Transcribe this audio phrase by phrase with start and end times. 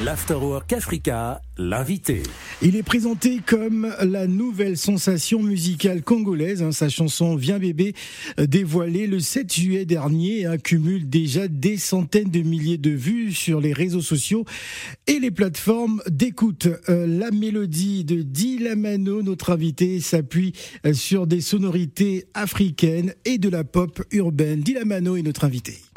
[0.00, 2.22] L'Afterwork Africa, l'invité.
[2.62, 6.62] Il est présenté comme la nouvelle sensation musicale congolaise.
[6.62, 6.72] Hein.
[6.72, 7.92] Sa chanson Viens bébé,
[8.40, 13.60] euh, dévoilée le 7 juillet dernier, accumule déjà des centaines de milliers de vues sur
[13.60, 14.46] les réseaux sociaux
[15.06, 16.68] et les plateformes d'écoute.
[16.88, 20.54] Euh, la mélodie de Dilamano, notre invité, s'appuie
[20.86, 24.60] euh, sur des sonorités africaines et de la pop urbaine.
[24.60, 25.91] Dilamano est notre invité.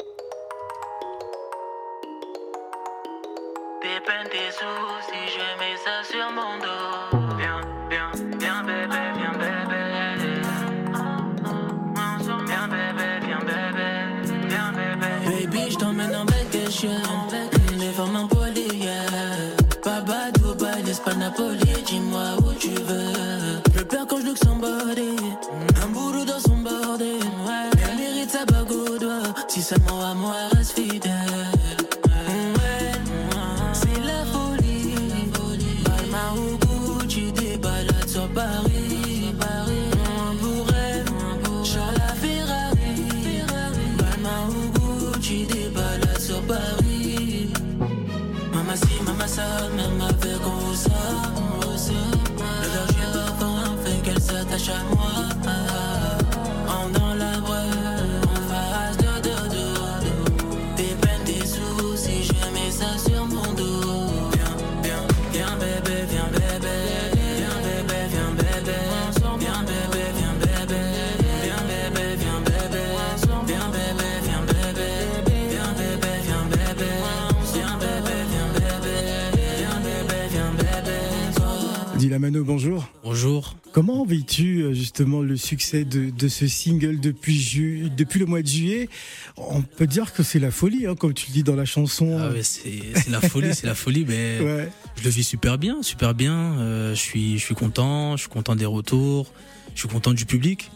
[82.06, 82.84] Dilamano, bonjour.
[83.02, 83.56] Bonjour.
[83.76, 88.88] Comment vis-tu euh, justement le succès de, ce single depuis, depuis le mois de juillet?
[89.36, 92.16] On peut dire que c'est la folie, hein, comme tu le dis dans la chanson.
[92.18, 94.38] Ah c'est la folie, c'est la folie, mais
[94.96, 96.58] je le vis super bien, super bien.
[96.58, 99.30] Euh, je suis, je suis content, je suis content des retours,
[99.74, 100.70] je suis content du public,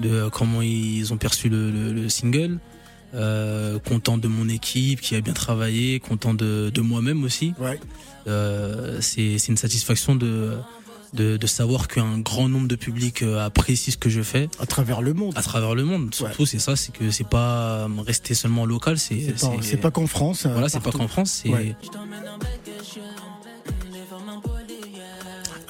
[0.00, 2.58] de comment ils ont perçu le, single.
[3.14, 7.54] Euh, content de mon équipe qui a bien travaillé, content de, de moi-même aussi.
[7.60, 7.78] Ouais.
[8.26, 10.56] Euh, c'est une satisfaction de,
[11.12, 14.48] de, savoir qu'un grand nombre de publics euh, apprécie ce que je fais.
[14.60, 15.32] À travers le monde.
[15.36, 16.14] À travers le monde.
[16.14, 18.98] Surtout, c'est ça, c'est que c'est pas rester seulement local.
[18.98, 20.46] C'est c'est pas qu'en France.
[20.46, 21.42] Voilà, c'est pas qu'en France.
[21.42, 21.50] C'est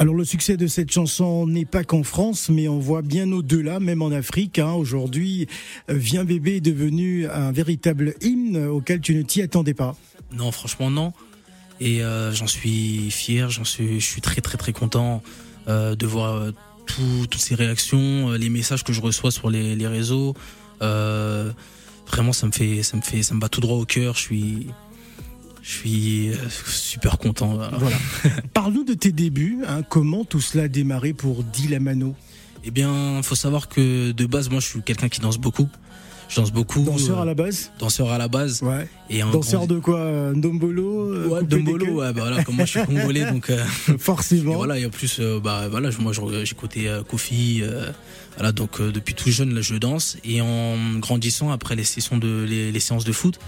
[0.00, 3.80] Alors le succès de cette chanson n'est pas qu'en France, mais on voit bien au-delà,
[3.80, 4.58] même en Afrique.
[4.58, 4.72] Hein.
[4.72, 5.46] Aujourd'hui,
[5.90, 9.94] euh, Viens bébé est devenu un véritable hymne auquel tu ne t'y attendais pas.
[10.32, 11.12] Non, franchement non.
[11.80, 15.22] Et euh, j'en suis fier, j'en suis, je suis très très très content
[15.66, 16.52] euh, de voir euh,
[16.86, 20.34] toutes ces réactions, les messages que je reçois sur les, les réseaux.
[20.80, 24.14] vraiment, ça me fait, ça me fait, ça me bat tout droit au cœur.
[24.14, 24.66] Je suis,
[25.62, 26.30] je suis
[26.66, 27.58] super content.
[27.78, 27.96] Voilà.
[28.54, 29.60] Parle-nous de tes débuts.
[29.66, 29.82] Hein.
[29.82, 32.14] comment tout cela a démarré pour Dilamano
[32.64, 35.68] Eh bien, faut savoir que de base, moi, je suis quelqu'un qui danse beaucoup.
[36.30, 36.84] Je danse beaucoup.
[36.84, 38.62] Danseur à la base Danseur à la base.
[38.62, 38.88] Ouais.
[39.10, 42.86] Et danseur de quoi Ndombolo euh, Ouais, Ndombolo, ouais, bah voilà, comme moi je suis
[42.86, 43.50] congolais, donc.
[43.50, 43.64] Euh,
[43.98, 44.54] Forcément.
[44.54, 46.12] voilà, et en plus, euh, bah voilà, moi
[46.44, 47.64] j'ai côté Kofi.
[48.36, 50.18] voilà, donc depuis tout jeune, là, je danse.
[50.24, 53.40] Et en grandissant, après les sessions de, les, séances de foot,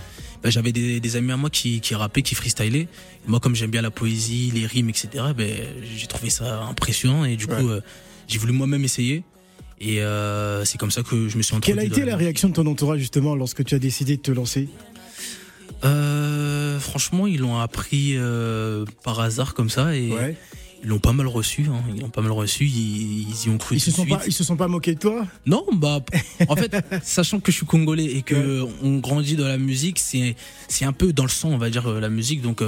[0.42, 2.88] bah, j'avais des, amis à moi qui, qui rappaient, qui freestylaient.
[3.28, 5.54] moi, comme j'aime bien la poésie, les rimes, etc., ben,
[5.96, 7.70] j'ai trouvé ça impressionnant et du coup,
[8.26, 9.22] j'ai voulu moi-même essayer.
[9.82, 11.74] Et euh, c'est comme ça que je me suis introduit.
[11.74, 14.30] Quelle a été la, réaction de ton entourage justement lorsque tu as décidé de te
[14.30, 14.68] lancer?
[15.84, 20.12] Euh, Franchement, ils l'ont appris euh, par hasard comme ça et
[20.84, 21.66] ils l'ont pas mal reçu.
[21.68, 21.82] Hein.
[21.92, 22.64] Ils l'ont pas mal reçu.
[22.64, 23.76] Ils, y ont cru.
[23.76, 25.26] Ils se sont pas, ils se sont pas moqués de toi?
[25.46, 25.98] Non, bah
[26.48, 30.36] en fait, sachant que je suis congolais et que on grandit dans la musique, c'est
[30.68, 32.40] c'est un peu dans le sang, on va dire la musique.
[32.40, 32.62] Donc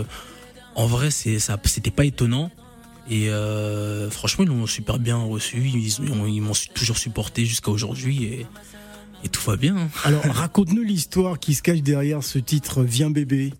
[0.75, 2.50] en vrai, c'est ça, c'était pas étonnant.
[3.09, 5.59] Et euh, franchement, ils l'ont super bien reçu.
[5.69, 8.47] Ils, m'ont toujours supporté jusqu'à aujourd'hui et,
[9.31, 9.76] tout va bien.
[9.76, 9.88] Hein.
[10.04, 13.53] Alors, raconte-nous l'histoire qui se cache derrière ce titre Viens bébé.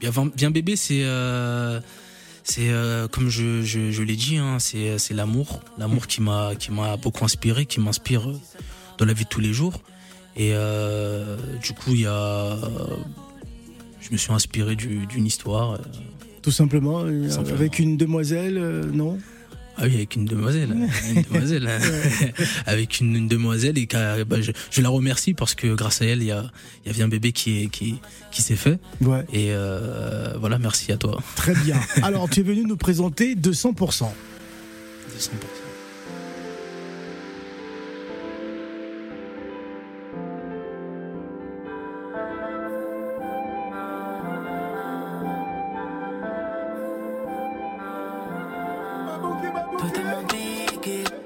[0.00, 1.80] Bien, Viens bébé, c'est euh,
[2.44, 6.96] c'est euh, comme je, je, l'ai dit, hein, c'est l'amour, l'amour qui m'a qui m'a
[6.96, 8.28] beaucoup inspiré, qui m'inspire
[8.98, 9.80] dans la vie de tous les jours.
[10.34, 10.54] Et
[11.62, 12.56] du coup, il y a,
[14.00, 15.78] je me suis inspiré d'une histoire
[16.42, 19.18] tout simplement, euh, avec une demoiselle, euh, non
[19.78, 20.70] ah oui, avec une demoiselle,
[21.14, 21.66] une demoiselle
[22.66, 26.30] avec une, demoiselle et bah, je, la remercie parce que grâce à elle, il y
[26.30, 26.44] a,
[26.84, 27.94] y a un bébé qui est qui
[28.30, 28.78] qui s'est fait.
[29.00, 29.24] Ouais.
[29.32, 31.22] Et euh, voilà, merci à toi.
[31.36, 31.80] Très bien.
[32.02, 33.74] Alors, tu es venu nous présenter 200%.
[33.74, 34.10] 200%.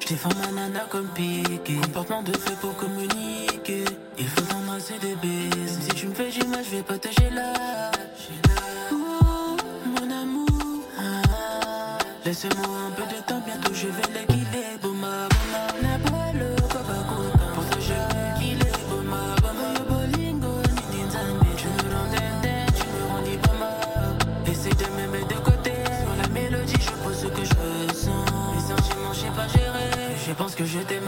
[0.06, 1.74] Je défends ma nana comme piqué.
[1.82, 3.84] Comportement de fait pour communiquer.
[4.16, 5.80] Il faut t'embrasser des baises.
[5.80, 7.90] Si tu me fais du mal, je vais pas te là.
[8.92, 10.46] Ouh, mon amour.
[10.96, 13.35] Ah, Laisse-moi un peu de temps,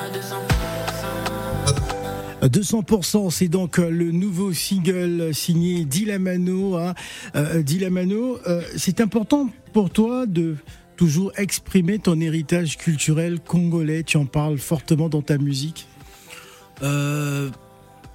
[0.08, 0.12] 200%.
[2.48, 6.76] 200%, c'est donc euh, le nouveau single signé Dilamano.
[6.76, 6.94] Hein.
[7.34, 10.56] Euh, Dilamano, euh, c'est important pour toi de
[10.96, 14.02] toujours exprimer ton héritage culturel congolais?
[14.04, 15.86] Tu en parles fortement dans ta musique.
[16.82, 17.50] Euh,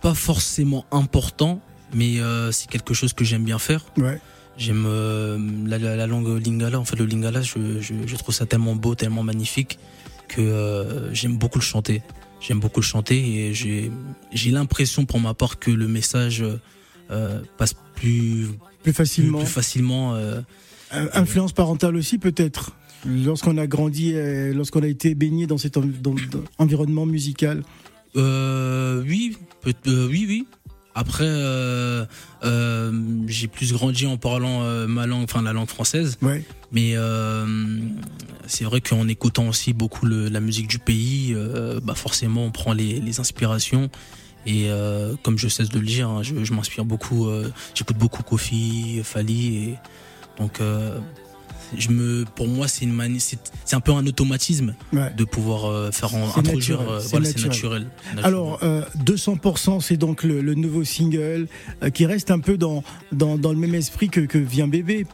[0.01, 1.61] pas forcément important,
[1.93, 2.17] mais
[2.51, 3.85] c'est quelque chose que j'aime bien faire.
[3.97, 4.19] Ouais.
[4.57, 4.85] J'aime
[5.65, 6.79] la, la- la langue lingala.
[6.79, 9.79] En fait, le lingala, je, je, je trouve ça tellement beau, tellement magnifique
[10.27, 12.01] que euh, j'aime beaucoup le chanter.
[12.39, 13.17] J'aime beaucoup le chanter
[13.47, 13.91] et j'ai
[14.33, 16.43] j'ai l'impression pour ma part que le message
[17.11, 18.47] euh, passe plus
[18.83, 19.39] Plus facilement.
[19.39, 20.15] plus facilement.
[20.15, 20.41] euh,
[20.93, 22.75] Euh, Influence parentale aussi, peut-être.
[23.05, 26.15] Lorsqu'on a grandi, euh, lorsqu'on a été baigné dans cet dans-
[26.59, 27.63] environnement musical.
[28.15, 30.47] Euh, oui, peut- euh, oui, oui.
[30.95, 32.05] Après, euh,
[32.43, 32.91] euh,
[33.27, 36.17] j'ai plus grandi en parlant euh, ma langue, enfin la langue française.
[36.21, 36.43] Ouais.
[36.71, 36.95] Mais
[38.47, 41.35] c'est vrai qu'en écoutant aussi beaucoup le- la musique du pays,
[41.83, 43.89] bah forcément on prend les, les inspirations.
[44.45, 44.67] Et
[45.23, 47.27] comme je cesse de le dire, hein, je, je m'inspire beaucoup.
[47.75, 49.75] J'écoute beaucoup Kofi, Fali, et
[50.39, 50.59] donc
[51.77, 55.11] je me, pour moi c'est une mani- c'est un peu un automatisme ouais.
[55.15, 56.79] de pouvoir euh, faire en, C'est introduire.
[56.79, 57.87] naturel, euh, c'est voilà, c'est naturel.
[58.15, 58.25] naturel.
[58.25, 61.47] Alors, euh, 200%, c'est donc le, le nouveau single
[61.83, 65.05] euh, qui reste un peu dans, dans, dans le même esprit que, que Vient Bébé,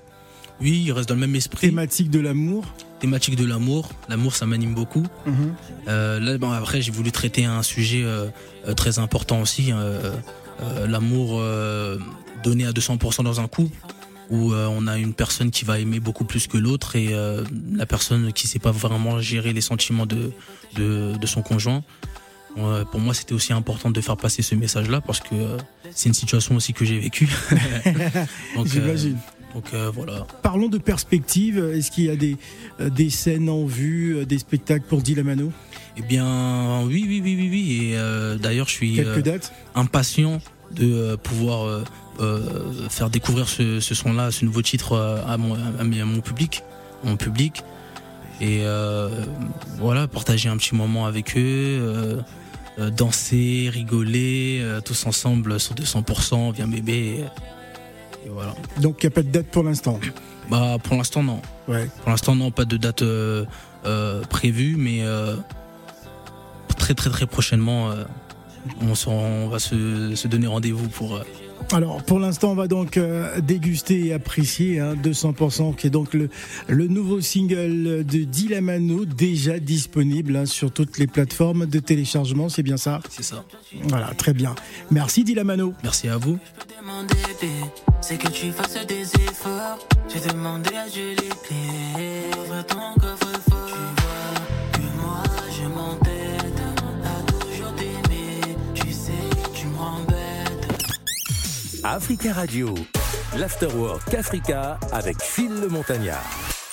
[0.61, 1.67] oui, il reste dans le même esprit.
[1.69, 2.65] thématique de l'amour.
[2.99, 3.87] Thématique de l'amour.
[4.09, 5.05] L'amour, ça m'anime beaucoup.
[5.25, 5.53] Mhm.
[5.87, 8.27] Euh, là, bon, après, j'ai voulu traiter un sujet euh,
[8.67, 10.11] euh, très important aussi, euh,
[10.61, 11.97] euh, l'amour euh,
[12.43, 13.73] donné à 200% dans un couple,
[14.29, 17.43] où euh, on a une personne qui va aimer beaucoup plus que l'autre et euh,
[17.73, 20.31] la personne qui sait pas vraiment gérer les sentiments de,
[20.75, 21.83] de, de son conjoint.
[22.57, 25.35] Euh, pour moi, c'était aussi important de faire passer ce message-là parce que
[25.91, 27.29] c'est une situation aussi que j'ai vécue.
[28.55, 29.17] donc, J'imagine.
[29.53, 30.25] donc euh, voilà.
[30.41, 31.57] Parlons de perspective.
[31.73, 32.37] Est-ce qu'il y a des,
[32.79, 35.51] des scènes en vue, des spectacles pour Dilamano
[35.97, 37.79] Eh bien, oui, oui, oui, oui, oui.
[37.91, 39.21] Et euh, d'ailleurs, je suis euh,
[39.75, 41.83] impatient de euh, pouvoir euh,
[42.19, 46.63] euh, faire découvrir ce, ce son-là, ce nouveau titre à mon, à mon public,
[47.03, 47.63] mon public.
[48.41, 48.63] Et
[49.79, 52.23] voilà, partager un petit moment avec eux,
[52.95, 56.93] danser, rigoler, tous ensemble sur 200%, viens bébé.
[56.93, 58.53] Et, et voilà.
[58.79, 59.99] Donc, il n'y a pas de date pour l'instant?
[60.49, 61.41] Bah, pour l'instant, non.
[61.67, 61.89] Ouais.
[62.01, 63.45] Pour l'instant, non, pas de date euh,
[63.85, 65.35] euh, prévue, mais euh,
[66.77, 67.91] très très très prochainement,
[68.81, 71.15] on, on va se, se donner rendez-vous pour.
[71.15, 71.23] euh,
[71.71, 76.13] Alors, pour l'instant, on va donc euh, déguster et apprécier hein, 200%, qui est donc
[76.13, 76.29] le,
[76.67, 82.63] le nouveau single de Dilamano, déjà disponible hein, sur toutes les plateformes de téléchargement, c'est
[82.63, 83.01] bien ça?
[83.09, 83.43] C'est ça.
[83.83, 84.55] Voilà, très bien.
[84.91, 85.73] Merci Dilamano.
[85.83, 86.37] Merci à vous.
[86.37, 87.49] peux demander, bé,
[88.01, 89.77] c'est que tu fasses des efforts.
[90.07, 91.13] J'ai demandé à Dieu
[101.83, 102.73] Africa Radio,
[103.37, 106.23] l'Afterwork Africa avec Phil le Montagnard.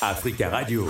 [0.01, 0.87] Africa Radio,